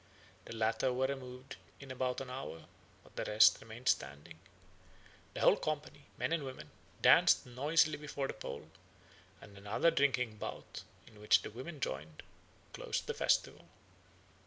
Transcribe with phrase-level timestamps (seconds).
[0.45, 2.65] The latter were removed in about an hour,
[3.03, 4.39] but the rest remained standing.
[5.35, 6.71] The whole company, men and women,
[7.03, 8.67] danced noisily before the pole;
[9.41, 12.23] and another drinking bout, in which the women joined,
[12.73, 13.67] closed the festival.